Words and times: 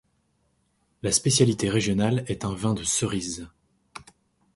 La 1.03 1.11
spécialité 1.11 1.69
régionale 1.69 2.23
est 2.27 2.43
un 2.43 2.55
vin 2.55 2.73
de 2.73 2.83
cerise. 2.83 3.47